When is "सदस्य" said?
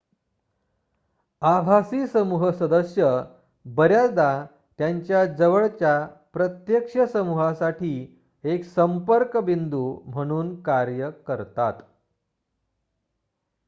2.51-3.09